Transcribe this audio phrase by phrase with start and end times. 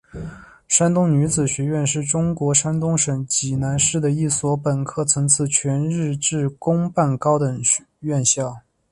[0.67, 7.61] 山东女子学院是中国山东省济南市的一所本科层次全日制公办高等
[7.99, 8.61] 院校。